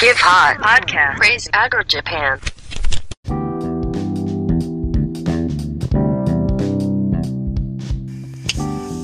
[0.00, 1.18] Give Hot Podcast.
[1.18, 2.40] Praise Agro Japan.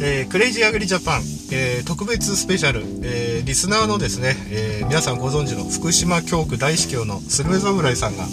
[0.02, 8.24] えークレイジーアグリジャパン、えー特別スペシャル、えーリスナーのですね、えー皆さんご存知の福島教区大司教のスルメ侍さんが、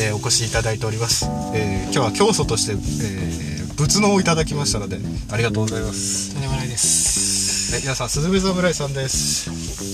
[0.00, 4.98] えーお越しいただいております、えー今日は教祖として、えー仏能をいただきましたので
[5.32, 7.76] ありがとうございますとんでもないです。
[7.76, 9.48] え皆さんスルメ侍さんです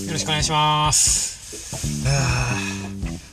[0.07, 1.36] よろしくお願いします。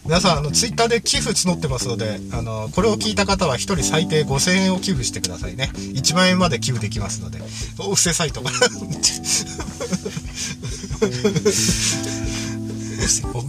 [0.05, 5.71] 皆さんあのツイッターで寄付募ってますのであのこれを聞いた方は1人最低5000円を寄付してくださいね。
[5.75, 7.41] 1万円まで寄付できますので。
[7.79, 8.51] お布施サイトお目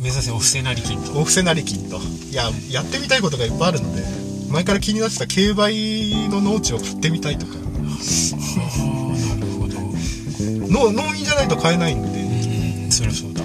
[0.09, 1.19] 指せお布施なり金と。
[1.19, 1.97] お布施なり金と。
[1.97, 4.01] いややってみたいことがいっぱいあるので
[4.49, 7.53] 前から気になってた競売の農地を買ってみたいとか。
[7.55, 7.65] なる
[9.51, 9.75] ほど。
[10.71, 12.21] 農農民じゃないと買えないんで。
[12.85, 13.44] うん、そりゃそうだ。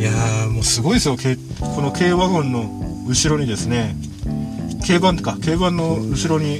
[0.00, 2.70] いやーもうすごいですよ軽この軽ワゴンの
[3.06, 3.94] 後ろにですね
[4.86, 6.56] 軽バンか軽バンの後ろに、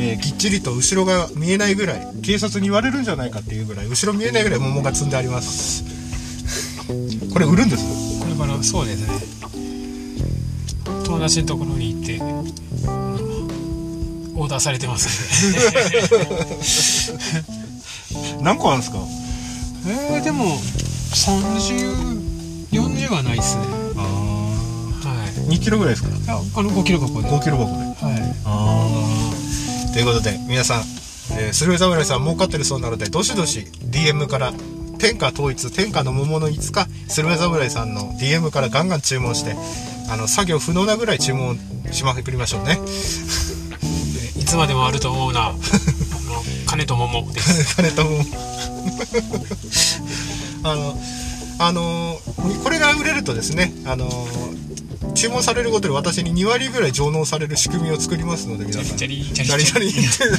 [0.00, 5.84] えーぎっちりと後ろが見えないぐらい警察に言われるんじゃないかっていうぐらい後ろ見えないぐらい桃が積んであります
[7.32, 8.20] これ売るんです？
[8.20, 9.14] これから、そうですね。
[11.04, 12.20] 友達のところに行って、
[14.36, 15.08] オーダーされてます
[15.48, 15.52] ん
[18.38, 18.38] で。
[18.44, 18.98] 何個あるんですか？
[19.86, 22.23] えー、でも、30、40
[23.14, 23.62] はないっすね。
[23.96, 25.54] あはい。
[25.56, 26.32] 2キロぐらいですか？
[26.32, 27.28] ああの、5キロ箱で。
[27.28, 27.94] 5キロ箱ではい。
[28.44, 30.82] あーということで皆さん、
[31.38, 34.52] えー、スルメ侍さん儲かってるそうなのでどしどし DM から
[34.98, 39.54] 天下統一天下の桃のいつかスルメ侍さんの DM からガンガン注文して
[40.10, 41.56] あの作業不能なぐらい注文
[41.92, 42.74] しまくりましょうね
[44.34, 45.40] で いつまでもあると思うな。
[45.46, 45.56] あの、
[46.66, 47.76] 金と桃です。
[47.76, 48.24] 金と桃
[50.64, 50.98] あの
[51.58, 52.18] あの
[52.62, 54.08] これが売れるとですねあの
[55.14, 58.96] 注文されるごとに私に2割ぐらい上納される仕組みを作りますので皆さん。
[58.96, 59.92] チャリチチャリチャリ。
[59.92, 60.36] チャリ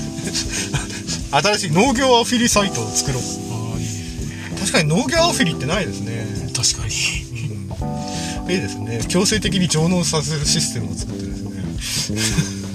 [1.31, 3.23] 新しい農業アフィリサイトを作ろう。
[4.59, 6.25] 確かに農業アフィリってないですね。
[6.55, 6.93] 確かに。
[8.53, 9.01] いいですね。
[9.07, 11.31] 強制的に上納させるシステムを作ってで
[11.81, 12.19] すね。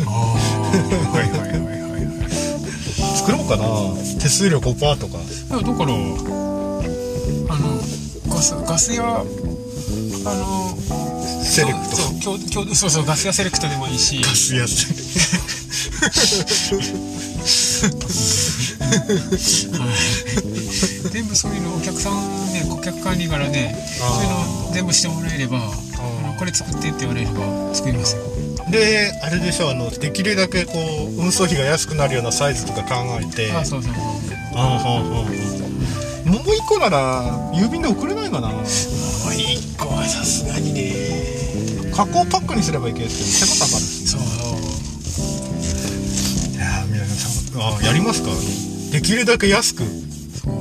[0.06, 0.12] ああ、
[1.12, 2.30] はいはいはいはいはい。
[3.18, 3.64] 作ろうかな。
[4.20, 5.18] 手数料5%とか。
[5.18, 5.92] いやだから
[7.54, 7.99] あの
[8.40, 9.24] ガスガス屋あ
[10.34, 10.74] の
[11.44, 11.96] セレクト。
[11.96, 14.22] そうそうそうそうガス屋セレクトでもいいし。
[14.22, 14.86] ガスやつ
[19.76, 21.10] はい。
[21.10, 22.14] 全部そういうのお客さん
[22.54, 24.08] ね顧客管理からねあー。
[24.08, 24.30] そういう
[24.68, 25.60] の全部してもらえればあ
[26.26, 28.22] のこれ作ってって言われれば作りますよ。
[28.70, 30.72] であれでしょあのできるだけこ
[31.14, 33.52] う運送費が安くなるようなサイズとか考えて。
[33.52, 34.04] あそうそうそう。
[34.54, 35.26] あはは
[36.22, 37.24] 桃1個なら
[37.54, 38.48] 郵便で送れないかな。
[38.50, 40.94] 1個はさすがにね。
[41.92, 44.24] 加工パックにすればいいけど手間かかるしそうい
[46.56, 48.30] やー皆さんあやりますか？
[48.92, 49.82] できるだけ安く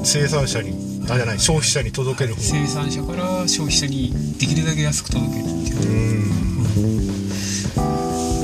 [0.04, 0.74] 生産者に
[1.10, 2.42] あじゃない消費者に届ける方。
[2.42, 5.78] 生産者から消費者にできるだけ安く届けるっていう。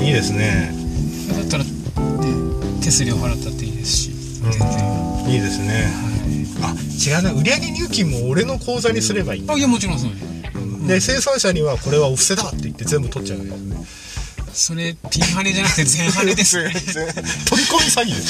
[0.00, 0.04] ん。
[0.04, 0.72] いいですね。
[1.36, 1.70] だったら、ね、
[2.82, 4.10] 手数料払ったっていいですし、
[5.26, 5.90] いいですね。
[6.62, 6.74] あ
[7.06, 13.75] 違うな売上入金も俺の口座にすればいいあいやもちろんそうねで生産者にはこれはお布施だって言って全部取っちゃうわけですね
[14.56, 16.56] それピンハネじゃなくて全ハネです。
[16.64, 18.22] ね取り込み詐欺で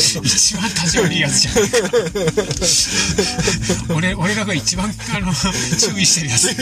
[0.00, 0.18] す
[0.50, 1.52] 一番立ち悪いやつじゃ
[3.92, 3.96] ん。
[3.96, 5.32] 俺俺らが一番あの
[5.78, 6.54] 注意してるやつね。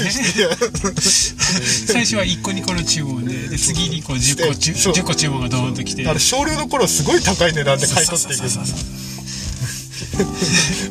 [1.86, 4.92] 最初は1個2個の注文でで次にこう10個10そう。
[4.92, 6.06] 10個注文がドーンときて。
[6.06, 8.42] あれ少量の頃すごい高い値段で買い取っていく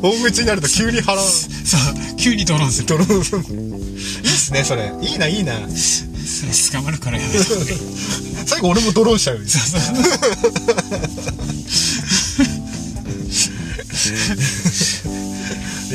[0.01, 1.19] 大口になると急に払う。
[1.65, 2.87] そう急にドローンする。
[2.87, 4.91] ドローンいいっすねそれ。
[5.03, 5.53] いいないいな
[6.71, 7.39] 捕まるからやめた
[8.45, 9.47] 最後俺もドローンしちゃうよいい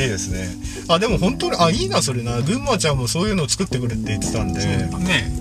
[0.08, 0.48] ですね。
[0.88, 2.40] あでも本当にあいいなそれな。
[2.40, 4.60] 群馬ちゃんもそういうのを作ってくれって言ってたんで。
[4.64, 5.32] ね。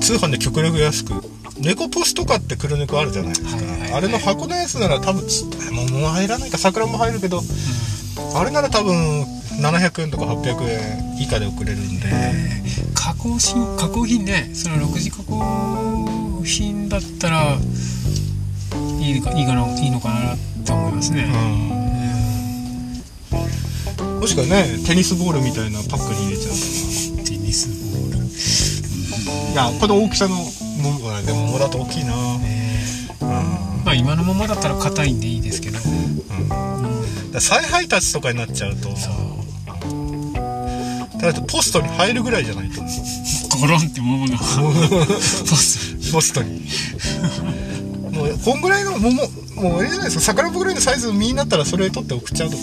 [0.00, 1.12] 通販で極力安く。
[1.58, 3.62] 猫ポスとかって黒猫あるじゃないですか、
[3.96, 7.40] あれの箱のやつなら多分つもうもう入らないか桜も入るけど、
[8.34, 9.24] あれなら多分
[9.60, 12.06] 700円とか800円以下で送れるんで、
[12.94, 17.56] 加工品加工品ねその6次加工品だったら
[19.00, 21.24] いいかいいかないいのかなって思いますね、
[24.00, 24.20] うん。
[24.20, 26.54] もしくはねテニスボールみたいなパックに入れちゃう
[27.18, 28.18] とテニスボール。
[29.52, 30.44] いやこの大きさのも
[30.98, 32.14] のでも桃だと大きいな、
[33.84, 35.78] まあ今のままだったら硬いんでいいですけど。
[35.78, 37.40] うん。
[37.40, 38.90] 再配達とかになっちゃうと
[41.24, 42.82] ただポストに入るぐらいじゃないと。
[43.58, 44.36] ゴロンって桃が。
[44.36, 44.44] ポ
[45.56, 46.60] スポストに。
[48.12, 49.22] もうこんぐらいの桃
[49.54, 50.24] もうあれじゃないですか。
[50.24, 52.62] 桜穂ぐらいのサイズの実になったらそれ取って送っちゃうとか。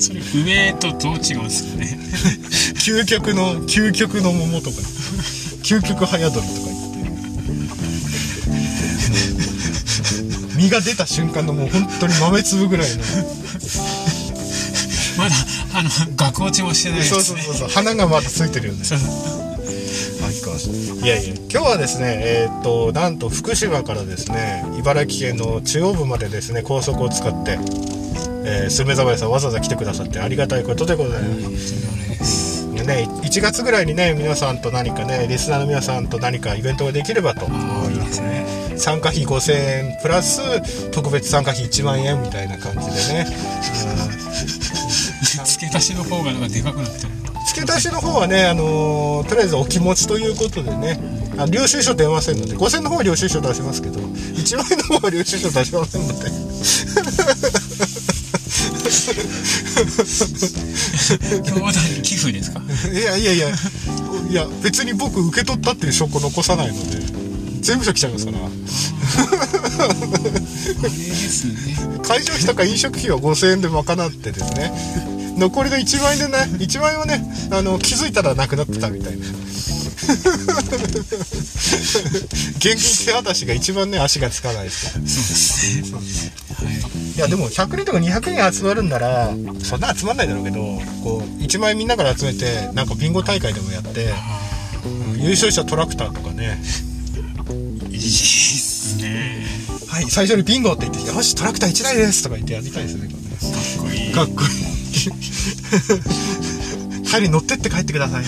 [0.00, 1.98] それ上とどう違うんですかね。
[2.84, 4.76] 究極の究極の桃とか。
[5.62, 6.94] 究極早取りとか言って。
[10.58, 13.02] 実が出た瞬間のもう本当に豆粒ぐらいの。
[15.16, 15.34] まだ
[15.74, 17.20] あの額落ちもしてないですね。
[17.22, 17.68] そうそうそうそう。
[17.68, 18.80] 花がまだついてるよね。
[21.02, 21.34] いやいや。
[21.34, 27.58] 今日はですねえーっとなんと福島からですね茨城県の中央部までですね高速を使って、
[28.44, 32.72] えー、スルメザバヤさんわざわざ来てくださってありがたいことでございます。
[32.74, 37.46] でね1月ぐらいにね皆さんと何かねリスナーの皆さんと何かイベントができればと。
[37.90, 38.44] いいですね。
[38.76, 44.74] 参加費5000円プラス特別参加費1万円みたいな感じでね、付
[45.74, 47.08] け足しの方がなんかでかくなってる。
[47.46, 50.98] 付け足しの方はね、あのーとりあえずお気持ちということでね
[51.36, 56.30] あ領収書出ませんので5000の方は領収書出しますけど1万円の方は領収書出しませんので。
[62.02, 62.60] 寄付ですか？
[62.92, 63.48] いやいやいや
[64.30, 66.80] いや別に僕受け取ったっていう証拠残さないので
[67.60, 68.38] 税務署来ちゃいますから。
[68.38, 68.56] あれで
[70.90, 71.54] すね。
[72.06, 74.70] 会場費とか飲食費は5000円で賄ってですね
[75.36, 79.26] 残りの1万円でね1万円はねあの気づいたらなくなってたみたいな。
[82.58, 84.92] 現金手渡しが一番ね足がつかないです。
[84.92, 86.32] からそうですね。
[87.16, 89.30] いやでも100人とか200人集まるんなら
[89.62, 90.56] そんな集まんないだろうけど
[91.02, 94.12] こう1万円みんなから集めてなんかビンゴ大会でもやって
[94.84, 96.60] うん優勝者トラクターとかね。
[97.90, 99.46] いいですね。
[99.88, 103.08] はい最初にビンゴって言って「よしトラクター1台です」とか言ってやりたいですね。
[103.08, 103.18] かっ
[103.86, 104.12] こいい。
[104.12, 104.73] かっこいい
[107.10, 108.24] 帰り乗ってって帰ってください。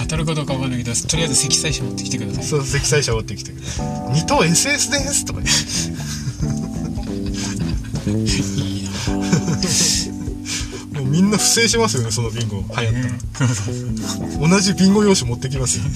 [0.00, 2.44] 当たるかどうかわかんないけどとりあえず積載車持ってきてください。
[2.44, 5.54] そう積載車持ってきてくれ2等 SS ですとか言っ
[8.26, 8.90] ていいな。
[11.00, 12.56] もうみんな不正しますよねそのビンゴ。
[12.56, 12.94] 流行っ
[13.32, 13.50] たら
[14.48, 15.84] 同じビンゴ用紙持ってきますよ。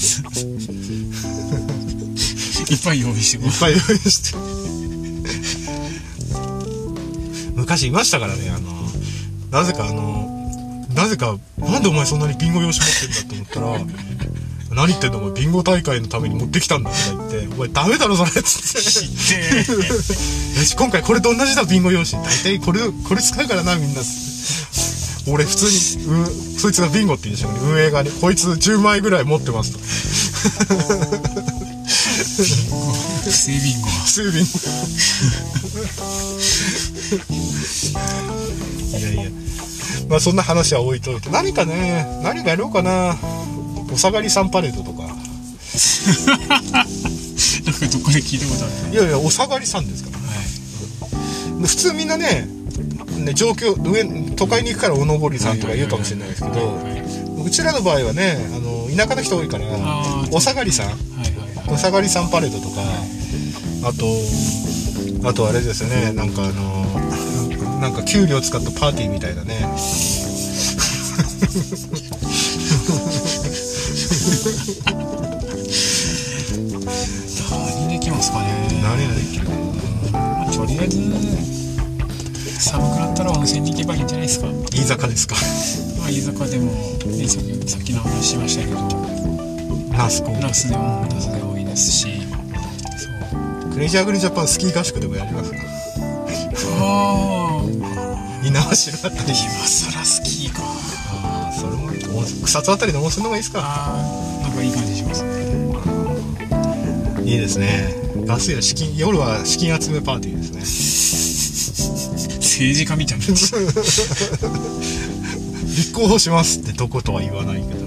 [2.68, 3.80] いっぱい用意してこいっぱい用意
[4.10, 4.38] して
[7.66, 8.70] 昔いましたからねあの
[9.50, 10.24] なぜかあの
[10.94, 13.96] なぜかなんでお前そんなにビンゴ用紙持ってんだと思ったら
[14.76, 19.66] 何言ってんのお前ビンゴ大会のために持ってきたんだとか言って「お前ダメだろそれ」っつって
[20.58, 24.00] よし今回これと同じだビンゴ用紙大体これこれ使うからなみんな。
[25.28, 25.64] 俺普通
[25.98, 26.26] に、うん、
[26.56, 31.65] そいつがビンゴって言うんでしょうね運営側にこいつ10枚ぐらい持ってますと
[32.16, 34.48] 不正ビンゴ不正ビンゴ
[38.98, 39.30] いやいや。
[40.08, 41.28] まあそんな話は置いといて。
[41.30, 43.16] 何かね何かやろうかな。
[43.92, 45.02] お下がりさんパレードとか。
[45.02, 45.12] なん
[47.74, 48.94] かどこで聞いたことある。
[48.94, 50.16] いやいやお下がりさんですから。
[51.60, 52.48] で普通みんなね
[53.18, 54.04] ね上京上
[54.36, 56.78] 都会に行くからおのぼりさんとか言うかもしれないですけど
[57.44, 59.64] うちらの場合はねあの田舎の人多いから
[60.32, 60.86] お下がりさん。
[60.86, 61.35] はいはいはい
[61.68, 62.80] お下がりさんパレードとか
[63.88, 64.06] あと
[65.28, 66.84] あとあれですねなんかあの
[67.80, 69.56] なんか給料使ったパーティーみたいなね。
[77.50, 78.68] 何できますかね。
[78.82, 79.52] 何ができるか
[80.12, 80.98] まあとりあえず
[82.60, 84.46] 寒くなったら温泉に行けばいいんじゃないですか。
[84.72, 85.36] 飯坂ですか。
[85.98, 89.06] まあ飯坂でも、ね、さっきの話しましたけど。
[89.96, 91.45] ナスコナスでもナスで多い
[91.76, 92.06] ですし。
[92.96, 93.08] そ
[93.68, 93.72] う。
[93.72, 95.50] クレイジーアグリジャパンスキー合宿でもやります。
[95.50, 95.56] か
[96.78, 97.62] ああ
[98.42, 100.62] 猪苗代あたり今更スキーか。
[100.62, 103.60] ああそれもいいお草津あたりの温泉の方がいいですか。
[103.62, 103.94] あ
[104.40, 105.22] あなんかいい感じします。
[105.22, 105.36] ね
[107.24, 107.94] いいですね。
[108.24, 110.60] ガスや資金夜は資金集めパーティーですね。
[112.38, 113.24] 政治家みたいな。
[113.24, 113.52] 立
[115.92, 117.84] 候補しますってどことは言わないけど、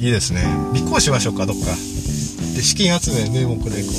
[0.00, 0.46] いいですね。
[0.72, 1.66] 立候補しましょうかどっか
[2.58, 3.92] で資金集め名目でこ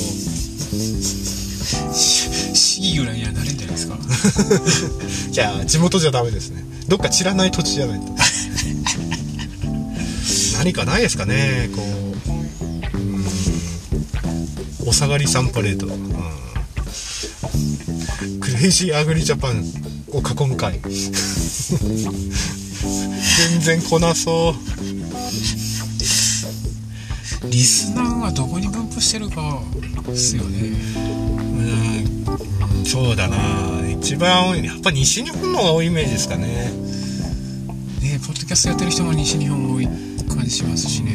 [1.94, 3.94] 市議ぐらいにはなれんじゃないですか？
[3.94, 3.98] う
[5.32, 6.62] いや地元じゃダメですね。
[6.86, 8.06] どっか散らない土地じゃないと。
[10.58, 12.98] 何かないですかねこう。
[12.98, 13.24] うん。
[14.88, 16.12] お下がりサンパレード、うん、
[18.40, 19.64] クレイジーアグリジャパン
[20.08, 20.78] を囲む会。
[23.50, 24.69] 全然来なそう
[27.50, 29.60] リスナーがどこに分布してるか
[30.06, 30.70] ですよね。
[32.78, 32.84] うん。
[32.86, 33.36] そうだな。
[33.90, 36.46] 一番多いやっぱ西日本の方が多いイメージですかね。
[36.46, 39.86] ねポッドキャストやってる人も西日本多い
[40.28, 41.12] 感じしますしね。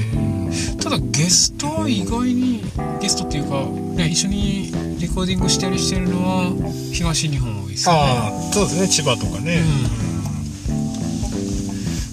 [0.82, 2.62] ただゲストは意外に
[3.01, 3.63] ゲストっていうか、
[3.96, 6.51] ね、一緒にレコーディングしたりしてるのは
[6.92, 8.00] 東日本多いですよね。
[8.01, 8.88] ああそうですね。
[8.89, 9.63] 千葉とかね、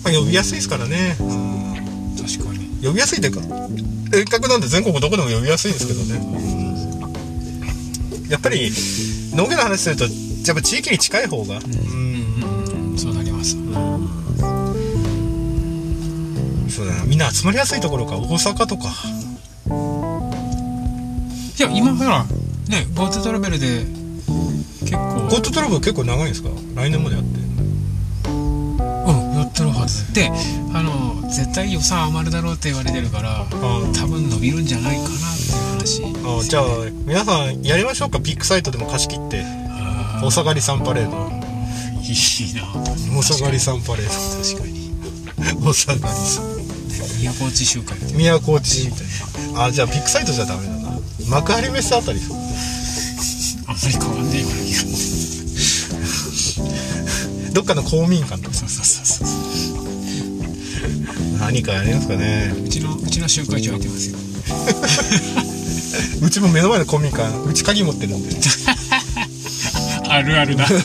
[0.04, 1.51] まあ、呼びやすいですからね、うん
[2.82, 3.40] 呼びやすいというか
[4.16, 6.20] 遠隔なんて全国どこでも呼びやすいですけどね、
[8.28, 8.70] やっぱり
[9.34, 10.10] 農業の話するとや
[10.52, 12.98] っぱ地域に近い方が、うん。
[12.98, 13.56] そうなります。
[16.74, 17.04] そうだな。
[17.04, 18.90] みんな集まりやすいところか大阪とか。
[21.58, 22.24] いや今ほら
[22.68, 23.84] ね GoTo トラベルで
[24.80, 25.28] 結構。
[25.30, 26.50] ゴッドトラブル結構長いんですか？
[26.74, 27.38] 来年までやって
[29.52, 30.30] うんやってるはずで
[30.72, 36.02] あの絶対予算余るだろうって言われてるからあ多分伸びるんじゃないかなっていう話。
[36.24, 36.64] あじゃあ
[37.04, 38.18] 皆さんやりましょうか。
[38.18, 39.44] ビッグサイトでも貸し切って。
[39.44, 41.16] あお下がりサンパレード。
[41.16, 41.42] ー
[42.00, 43.18] いいな。
[43.18, 44.92] お下がりサンパレー確かに。
[45.60, 46.44] ドお下がりさん。
[47.18, 50.98] 宮古地集会宮古地みたいなあじゃあビッグサイトじゃダメだな。
[51.28, 52.20] 幕張メッセあたり。
[53.66, 54.61] あんまり変わんねえ
[57.52, 59.52] どっかの公民館とかそうそうそうそう
[61.38, 62.52] 何かやりますかね。
[62.64, 64.18] うちのうちの集会長やってますよ。
[66.22, 68.36] うちも目の前の公民館うち鍵持ってるんで。
[70.08, 70.66] あるあるだ。
[70.70, 70.78] ノ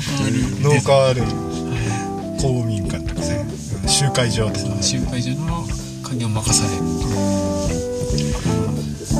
[0.00, 0.60] ーカール。
[0.62, 1.22] 農家ある
[2.40, 3.44] 公民館とかね。
[3.86, 5.66] 集会場とか集会所の
[6.02, 6.82] 鍵を任される。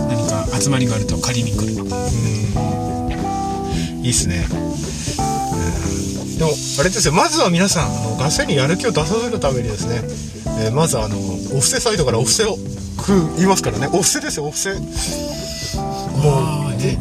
[0.09, 1.85] 何か集まりがあると借りに来るう。
[1.85, 1.89] ん。
[1.89, 2.88] い
[4.03, 4.47] いっすね。
[4.51, 7.15] うんでもあれですよ。
[7.15, 10.03] まずは皆さんあのガセにやる気を出させるためにですね、
[10.65, 12.57] えーまずあのお布施サイトからお布施を
[12.97, 13.89] く言いますからね。
[13.93, 14.71] お布施ですよお布施。
[14.71, 14.79] も
[16.31, 16.97] ああね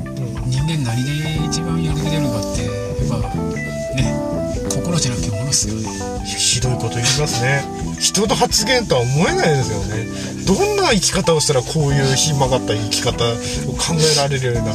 [0.48, 1.12] 人間何で
[1.46, 2.72] 一番やる気出るかってや
[3.18, 3.30] っぱ
[3.96, 4.13] ね
[4.70, 5.89] 心じゃなきゃものっすよね。
[6.24, 7.63] うひどいこと言いますね。
[8.00, 10.08] 人の発言とは思えないですよね。
[10.48, 13.18] どんな生き方をしたらこういうひん曲がった生き方を
[13.74, 14.74] 考えられるような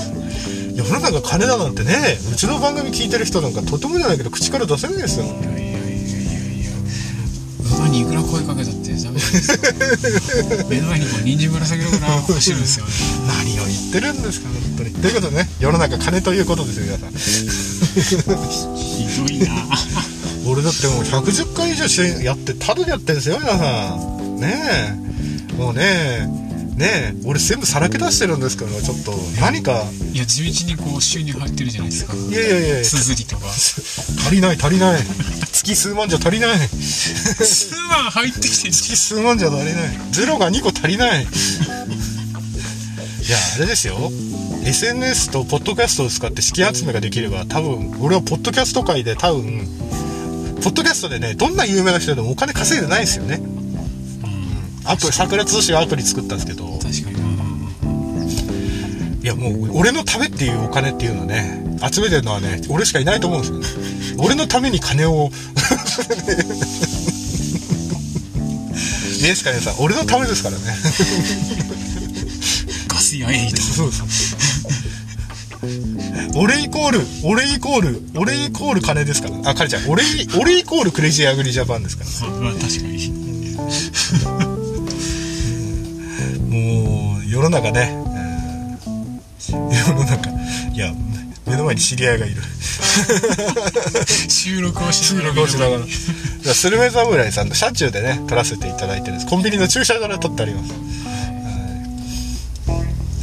[0.87, 5.25] 世の中金だなんてねうちの番組聞いてる人なんかとてもじゃないけど口から出せないですよ。
[5.25, 6.71] いやいやいやいやいや。
[7.79, 12.87] 馬にいくら声かけたってダメですよ目の前にこう人参ぶら下げながら 走るんですよ。
[12.87, 12.93] ね
[13.27, 14.91] 何を言ってるんですか本当に。
[14.95, 17.13] ということでね世の中金ということですよ皆さん。
[17.99, 18.17] ひ
[19.21, 19.79] どいな。
[20.47, 21.85] 俺だってもう110回以上
[22.23, 24.41] やってタダでやってるんですよ皆さん。
[24.41, 24.99] ね
[25.51, 25.53] え。
[25.55, 26.42] もうねえ
[26.77, 29.85] ねえ俺全部さらけ出してるんですけどちょっと何か。
[30.13, 32.15] いや地道にこう収入入ってるじゃないですか。
[32.15, 33.47] いやいやいやすずりとか。
[33.53, 35.03] 足りない足りない。
[35.53, 36.59] 月数万じゃ足りない。
[36.69, 39.75] 数万入ってきて月数万じゃ足りない。
[40.13, 41.23] ゼロが2個足りない。
[43.23, 44.11] いやあれですよ。
[44.65, 49.67] SNS とポッドキャストを使って資金集めができれば多分俺はポッドキャスト界で多分
[50.63, 53.43] ポッドキャストでねどんな有名な人でもお金稼いでないですよね
[54.85, 56.79] アプリ桜通信アプリ作ったんですけど。
[56.79, 57.23] 確かに。
[59.23, 63.85] いやもう俺のためっていうお金っていうのはね集めてるのはね俺しかいないと思うんですよ
[64.17, 64.19] ね。
[64.19, 65.31] 俺のために金を。
[69.23, 70.65] いいですかねさん俺のためですからね。
[72.89, 73.63] ガスやエイト。
[73.63, 74.09] そうそう
[76.35, 79.51] 俺イコール俺イコール俺イコール金ですから。
[79.51, 80.07] あ金ちゃん俺イ
[80.41, 82.33] 俺イコールクレイジーアグリジャパンですから。
[82.41, 83.12] まあ確かに
[87.43, 89.69] 世の中ね、うん。
[89.75, 90.31] 世の中。
[90.73, 90.93] いや
[91.45, 92.41] 目の前に知り合いがいる。
[94.29, 95.35] 収録をし収ながら。
[95.35, 95.85] 録をしながら。
[96.55, 99.27] スルメ侍さんの車中でね撮らせていただいてるんです。
[99.27, 100.73] コンビニの駐車場で撮ってあります。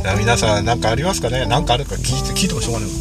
[0.05, 0.17] はい。
[0.17, 1.45] 皆さん何かありますかね？
[1.45, 1.95] 何かあるか？
[1.95, 2.95] 聞いて聞いてもしょうがないな。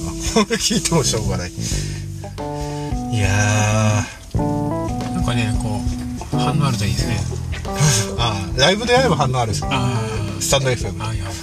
[0.57, 1.51] 聞いてもしょうがない。
[1.51, 4.05] いや
[4.37, 5.81] なんかねこ
[6.33, 7.21] う反応あるといいですね。
[7.65, 10.01] ー あーライブでやれば反応あるしあ
[10.40, 11.35] スタンド FM あはいはいはい。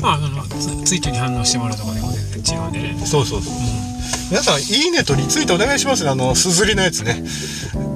[0.00, 3.54] まああのツツイートに反応してもらうとかでも全然違うんでねそうそうそう、
[4.30, 6.10] 皆さんいいねとリツイートお願いしますね。
[6.10, 7.24] あのすずりのやつね。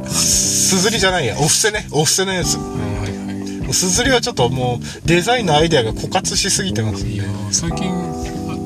[0.07, 1.37] すすずりじゃないや。
[1.38, 1.87] お布施ね。
[1.90, 2.57] お布施のやつ。
[2.57, 2.64] はい
[3.00, 3.61] はいはい。
[3.61, 8.57] もうすずりはちょっともうデザインのアイデアが枯渇しすぎてますいやー最近ああ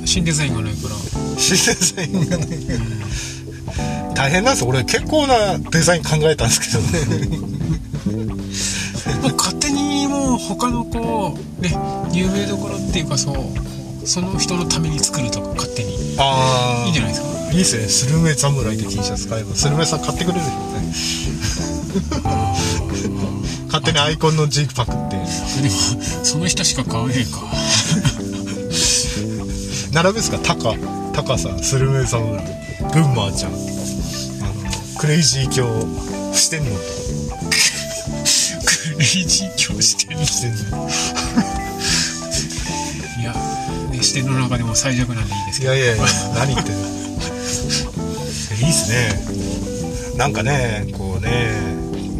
[0.00, 0.94] の新デザインがないから。
[1.38, 2.46] 新デザインがね
[4.14, 4.70] 大変なんですよ。
[4.70, 7.38] 俺結構なデザイン考えたんですけどね。
[9.22, 9.81] もう勝手に
[10.38, 11.74] 他のこうね
[12.12, 15.94] 有名どころっていうかそうその人のために作るとか勝手に。
[16.14, 17.28] いああいんじゃないですか？
[17.52, 17.84] いいですね。
[17.88, 20.92] スルメ侍って T シャツ買えばスルメさん買ってくれるでしょうね。
[23.68, 25.26] 勝手にアイコンのジークパクってでも
[26.24, 27.40] その人しか買わねえか。
[29.92, 30.38] 並べですか？
[30.38, 30.74] タカ。
[31.14, 31.62] タカさん。
[31.62, 32.22] スルメ侍
[32.92, 33.52] グンマーちゃん。
[33.52, 33.60] あの
[34.98, 35.66] クレイジー教
[36.32, 36.70] 四天王と
[39.02, 40.86] クレイジー教師店四天王
[43.20, 43.32] いや、
[43.90, 45.74] ね、視点の中でも最弱なんでいいですけど。
[45.74, 46.04] いやいやいや
[46.36, 46.80] 何言ってんの。
[46.80, 46.84] い
[48.64, 50.16] いっすね。
[50.16, 51.50] なんかねこうね。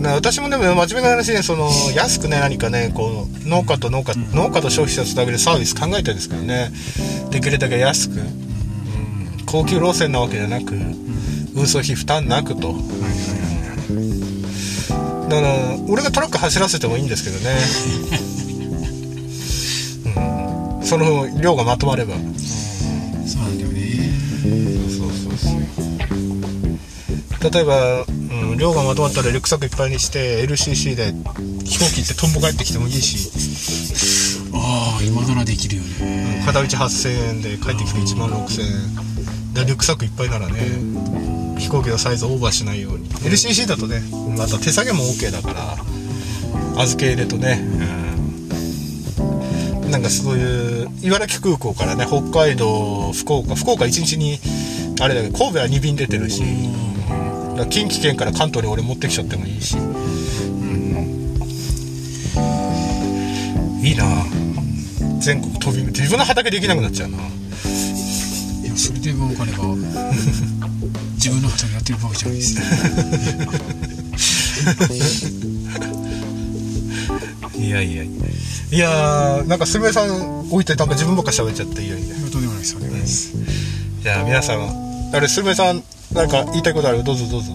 [0.03, 6.73] な私もでも真面目な話ねその安くね何かねこう農家と農家、農家と消費者つなげるサービス考えてるんですけどね。
[7.31, 8.27] できるだけ安く、うん。
[9.47, 10.75] 高級路線なわけじゃなく、
[11.55, 12.75] 運送費負担なくと、
[15.33, 15.55] だから
[15.89, 17.57] 俺がトラック走らせてもいいんですけどね、
[20.79, 22.17] うん、その量がまとまれば。
[22.17, 24.13] そうなんだよね。
[24.91, 25.49] そうそうそ
[27.49, 27.51] う。
[27.51, 28.13] 例えば、う
[28.55, 31.15] ん、量がまとまったらリュックサックいっぱいにして LCC で
[31.65, 33.31] 飛行機行ってトンボ帰ってきてもいいし、
[34.53, 36.43] ああ今ならできるよね。
[36.45, 39.55] 片道8000円で帰ってきて1万6000円。
[39.55, 40.61] でリュックサックいっぱいならね
[41.59, 43.09] 飛行機のサイズオーバーしないように。
[43.09, 44.03] LCC だとね
[44.37, 47.61] また手下げも OK だから預け入れとね、
[49.83, 49.91] うん。
[49.91, 54.41] なんかそういう茨城空港からね北海道福岡福岡1日に
[55.01, 56.43] あれだけど神戸は2便出てるし、
[57.71, 59.85] 近畿圏から関東に俺持ってきちゃってもいいし、うん。
[63.83, 64.05] いいな。
[65.19, 67.19] 全国飛び自分の畑できなくなっちゃうな。
[68.77, 69.65] それで儲かれば
[71.23, 72.59] 自分の畑やってるわけじゃないです。
[77.61, 78.03] よいやいや。
[78.05, 82.17] いやなんかすみれさん置いてなんか自分ばっか喋っちゃっていやいや。
[82.33, 82.77] どうでもないです。
[82.77, 83.35] お願いします
[84.03, 87.05] じゃあ皆さんあれすみれさんなんか言いたいことある？
[87.05, 87.53] どうぞどうぞ。
[87.53, 87.55] い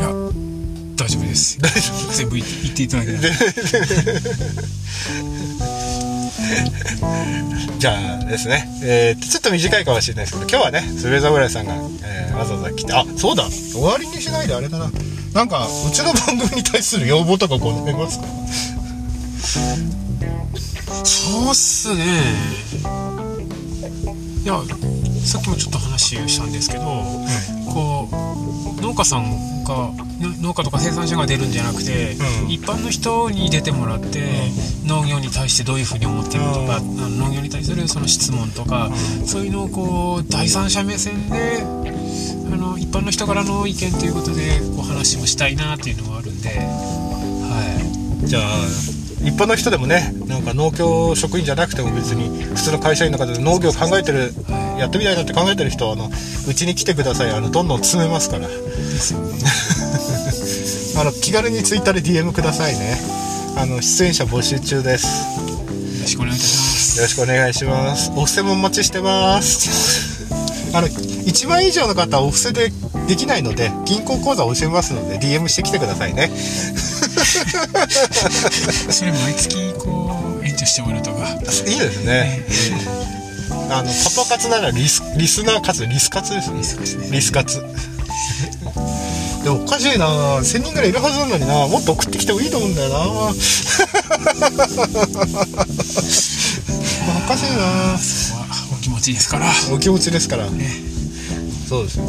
[0.00, 0.10] や
[0.96, 1.58] 大丈夫です。
[1.60, 3.34] 大丈夫全部言言っていただけたら
[7.78, 14.90] じゃあですね、えーちょっと短いかもしれないですけど今日はねすべ侍さんが、えーわざわざ来てあそうだ終わりにしないであれだな。
[15.34, 18.26] なんかうちの番組に対する要望とかございますか？
[21.04, 22.04] そうっすね。
[24.42, 24.60] いや
[25.24, 26.82] さっきもちょっと話をしたんですけど、
[27.78, 28.08] こ
[28.80, 32.50] う農家さんがの農家とか生産者が出るんじゃなくて、うん。
[32.50, 34.50] 一般の人に出てもらって、
[34.84, 38.90] 農業に対してどういうふうに思ってるとか、あの農業に対するその質問とか、
[39.24, 48.42] そういうのをこう第三者目線であの一般の人からの意見ということでこう話もしたいなっていうのがあるんで、はじゃあ
[49.22, 54.32] 一般の人でもねなんか農協職員じゃなくても別に普通の会社員の方で農業考えてる
[54.78, 57.30] やってみたいなって考えてる人はあのうちに来てください。
[57.30, 58.48] あのどんどん詰めますから。
[61.00, 63.00] あの気軽にツイッターで DM くださいね。
[63.56, 65.06] あの出演者募集中です。
[65.06, 65.12] よ
[66.02, 66.96] ろしくお願いいたします。
[66.98, 68.12] よろしくお願いします。
[68.16, 70.26] お布施もお待ちしてます。
[70.72, 72.70] あの1万以上の方はお布施で
[73.06, 76.30] できないので銀行口座を教えますので DM してきてくださいね。
[78.90, 81.28] それ毎月こう援助してもらうとか。
[81.66, 82.97] いいですね
[83.70, 86.58] あのパパ活ならリスリスナー活リス活ですね。
[86.58, 87.10] リス活ね。
[87.10, 87.60] リス活。
[89.44, 90.38] でもおかしいな。
[90.38, 91.66] 1000人ぐらいいるはずなのにな。
[91.68, 92.98] もっと送ってきてもいいと思うんだよな。
[93.04, 93.32] お
[97.28, 97.58] かしいな。
[97.58, 97.98] は
[98.72, 99.46] お気持ちですから。
[99.72, 100.48] お気持ちですから。
[101.68, 102.04] そうですよ。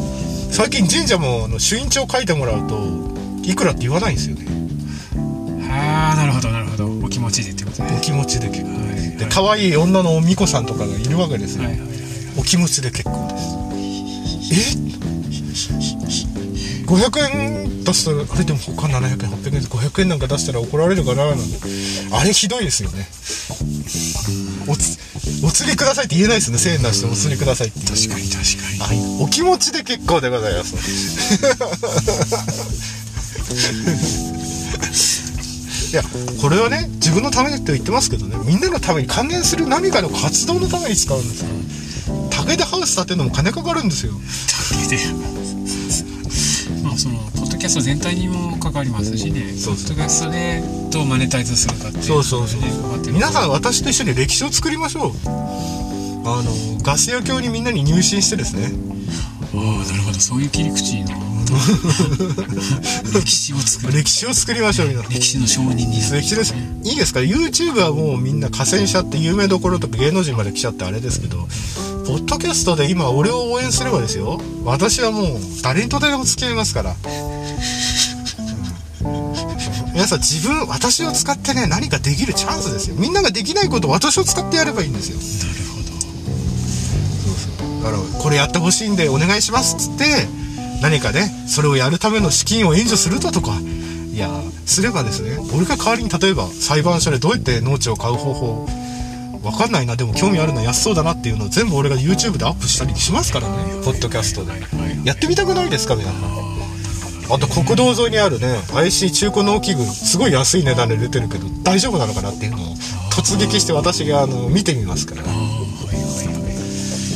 [0.51, 2.87] 最近神社もあの朱印帳書いてもらうと
[3.43, 4.45] いくらって言わないんですよね。
[5.69, 6.87] ああ、なるほど、なるほど。
[7.05, 7.93] お気持ちでってことで。
[7.95, 8.69] お気持ちで結構。
[8.69, 8.88] はい
[9.19, 11.89] で可愛い女のお巫女さんとかがいるわけですよ、はいはいはい。
[12.39, 13.43] お気持ちで結構です。
[14.51, 14.89] え
[16.85, 21.43] ？500円出したらあれでも他700円800円で500円なんか出したら怒られるかななんて。
[22.11, 23.07] あれひどいですよね。
[24.67, 24.97] おつ
[25.43, 26.57] お釣りくださいって言えないですね。
[26.57, 27.79] 1000円出してお釣りくださいって。
[27.79, 28.97] 確かに確かはい。
[29.21, 30.73] お気持ちで結構でございます
[35.91, 36.03] いや
[36.41, 41.49] これはね自分のためにって言ってますけどねみんなのために還元する何かの活動のために使うんですよ。
[42.29, 44.13] 竹でハウス建てるのも金かかるんですよ。
[44.13, 44.89] に。
[44.89, 44.97] で、
[46.83, 49.41] まあその、ポッドキャスト全体にも関わりますしね。
[49.65, 52.03] ポッドキャストでどうマネタイズするかっていう。
[52.03, 52.61] そうそうそう
[53.11, 55.11] 皆さん私と一緒に歴史を作りましょう。
[56.25, 56.51] あの
[56.83, 58.71] ガス屋教にみんなに入信してですね。
[59.53, 60.19] ああなるほど。
[60.19, 61.28] そういう切り口の
[63.13, 63.93] 歴史を作る。
[63.93, 65.11] 歴史を作りましょう皆さん。
[65.11, 66.21] 歴史の証人になる。
[66.21, 66.53] 歴史です。
[66.83, 71.37] いいですか？YouTube はもうみんな河川者って有名どころとか芸能人まで来ちゃってあれですけど
[72.05, 74.39] ポッドキャストで今俺を応援すればですよ。
[74.63, 75.25] 私はもう
[75.63, 76.99] 誰にとでも付き合いますから、うん。
[79.93, 82.95] 皆さん自分私を使ってね何かできるチャンスですよ。
[82.97, 85.17] みんなができないことを私を使ってやればいいんですよ。
[87.83, 90.27] だからこれやってほしいんでお願いしますっつって
[90.81, 93.51] 何かねそれをやるための資金を援助するだとか。
[94.11, 94.29] いや
[94.65, 98.67] すればですね俺が代わりに例えば裁判所でどうやって農地を買う方法
[99.43, 103.81] わかんないなでも興味あるの安そうだなっていうのを全部俺が YouTube でアップしたりしますからね。
[103.85, 104.51] ポッドキャストで。
[105.05, 107.33] やってみたくないですか皆さん？
[107.33, 112.75] あと国道沿いにあるね IC 中古農機具すごい安い値段で出てるけど大丈夫なのかなっていうのを
[113.15, 115.23] 突撃して私があの見てみますから。
[115.23, 115.29] ね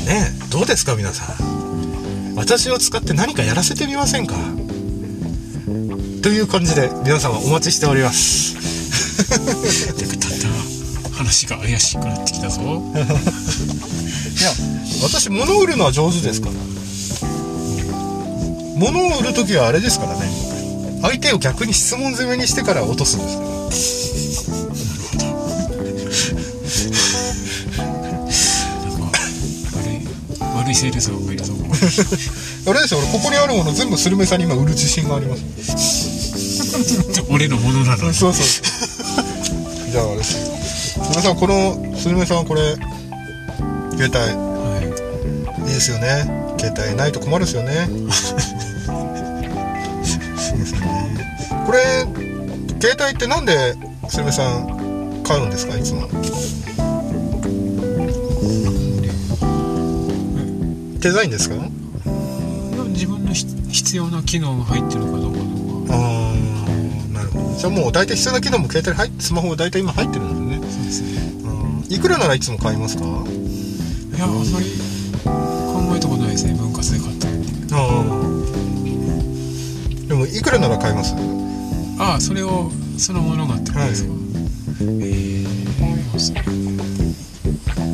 [0.08, 1.52] えどうですか皆さん？
[2.36, 4.36] 私を使って何かやらせてみませんか？
[6.22, 8.54] という感じで皆様お待ちしております。
[9.30, 10.52] だんだん
[11.13, 12.62] 話が怪しくなってきたぞ。
[12.62, 12.65] い
[14.43, 14.52] や
[15.04, 16.54] 私物を売るのは上手ですから。
[18.78, 20.22] 物を売る時はあれですからね。
[21.02, 23.48] 相手を逆に質問攻めにしてから落とすんですから。
[29.74, 30.08] 悪い
[30.56, 31.33] 悪いセールスマンがいるぞここ
[32.69, 35.41] あれですよ俺ここにあるもの全部スルメさんに今売る自信があります。
[37.22, 38.08] に俺のものなの？
[38.10, 38.46] にそうそう。
[39.91, 40.34] じゃああれです。
[40.93, 42.76] スルメさんこのスルメさんはこれ
[43.98, 44.17] 携帯。
[44.17, 46.26] はいいいですよね。
[46.60, 48.43] 携帯ないと困るですよねいいですよね。
[51.65, 52.06] これ
[52.82, 53.76] 携帯ってなんで
[54.10, 56.08] スルメさん買うんですかいつも？
[61.03, 61.55] デザインですか？
[62.91, 65.45] 自分のひ必要な機能が入ってるかどうかと
[65.91, 65.95] か。
[65.95, 66.35] ああ
[67.13, 67.57] なるほど。
[67.57, 70.71] じゃあもう大体必要な機能も携帯に入ってスマホも大体今入ってるんですね。
[70.71, 71.09] そうですね。
[71.43, 71.93] うん。
[71.93, 73.03] いくらならいつも買いますか？
[73.03, 74.65] いやあんまり
[75.25, 76.53] 考えたことないですね。
[76.53, 77.37] 分割で買ったって。
[77.73, 77.83] ああ
[80.07, 81.13] でもいくらなら買います？
[81.99, 84.13] ああそれをそのものがってことですか、
[84.79, 85.43] えー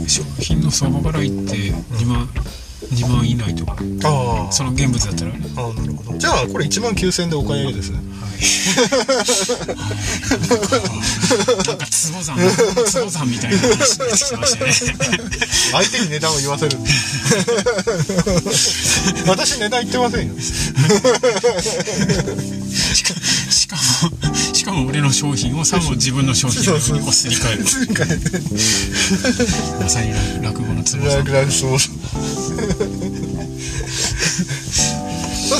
[0.08, 2.28] 商品の相場から言って2万
[2.92, 3.78] 2万以内とか。
[4.04, 4.52] ああ。
[4.52, 5.32] その現物だったら。
[5.32, 6.18] ねああなるほど。
[6.18, 8.00] じゃあこれ1万9000円でお買い上げですね。
[8.40, 8.46] な
[11.74, 12.38] んかつぼ山
[12.86, 14.72] つぼ山みたいな話になってきましたね。
[15.72, 16.78] 相手に値段を言わせる
[19.28, 20.36] 私値段言ってませんよ。
[20.40, 20.72] し
[23.68, 23.82] かも
[24.54, 26.62] しかも俺の商品をさも自分の商品
[26.96, 27.66] にこすり替える。
[29.82, 31.26] まさに落語のつぼさん。
[31.26, 31.96] 楽々そうそう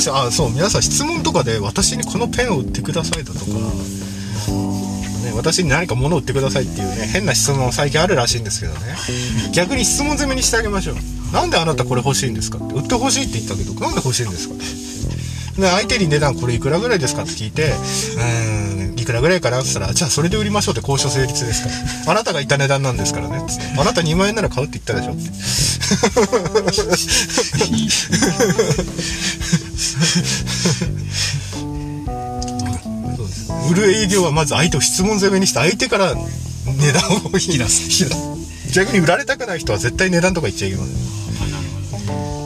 [0.00, 8.96] ですよあそう皆さん質問とかで私にこのペンを売ってくださいだとか、ね、私に何か物を売ってくださいっていうね変な質問最近あるらしいんですけどね。
[9.52, 10.96] 逆に質問攻めにしてあげましょう。
[11.32, 12.74] なんであなたこれ欲しいんですかって。
[12.74, 14.54] 売って欲しいって言ったけどなんで欲しいんですか
[15.60, 17.72] で相手に値段これいくらぐらいですかって聞いて
[18.16, 21.62] うんいくらぐらいかなって言ったらじゃあそれで売りましょうって交渉成立です
[22.04, 22.12] から。
[22.12, 23.44] あなたが言った値段なんですからね。
[23.48, 25.22] つってあなた2万円なら買うって言ったでしょって。
[33.70, 36.22] 売る営業はまず相手を質問攻めにして相手から値
[36.92, 38.08] 段を引き出す
[38.74, 40.96] 逆に売られたくない人は絶対値段とか言っちゃいけません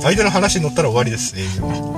[0.03, 1.95] 相手の話に乗ったら終わりです営業は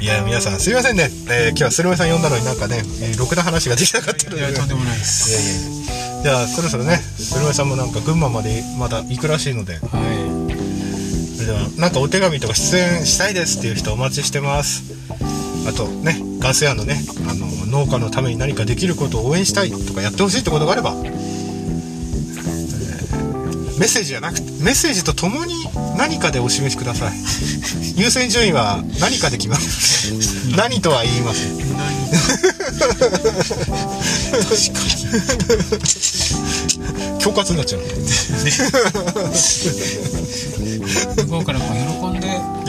[0.00, 10.21] いや皆さんすいませんね、えー今日はスルメさん呼んだのになんかね、えーろくな話ができなかったのでいやとんでもないですいやいやじゃあそろそろねスルメさんもなんか群馬までまだ行くらしいのではい
[11.42, 14.84] それではなんかお手紙とか出演したいですっていう人お待ちしてます。
[15.68, 21.12] あとねガス屋のねあの農家のために何かできることを応援したいとかやってほしいってことがあれば、えー
[23.78, 25.54] メッセージじゃなくてメッセージとともに
[25.98, 27.12] 何かでお示しください。
[27.98, 29.62] 優先順位は何かで決まる
[30.56, 31.52] 何とは言いません。
[37.18, 37.82] 恐喝になっちゃう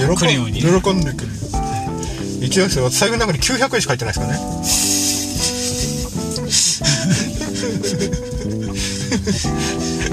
[0.08, 1.32] 喜んで喜来るように喜んでくる。
[2.42, 4.40] 一応ですよ財布の中に900円しか入ってないですからね。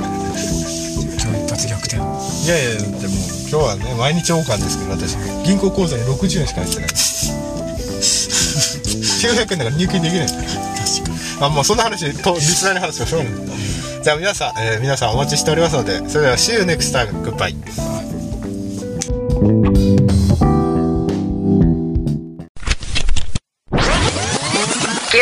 [0.01, 1.97] 今日一発発逆転。
[1.97, 2.01] い
[2.49, 3.15] やいやでも
[3.51, 6.89] 今日はね毎日王冠ですけど私銀行口座に60円しか入ってない。
[9.21, 10.27] 900円だから入金できない。
[10.29, 10.39] 確
[11.41, 13.23] かあもうそんな話とリスナーに話しましょう
[14.03, 17.11] じゃあ皆さん、えー皆さんお待ちしておりますのでそれでは See you next time.
[17.23, 17.90] Goodbye
[19.41, 19.49] Give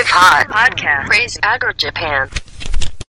[0.09, 1.07] Hot Podcast.
[1.07, 2.29] Praise Agro Japan.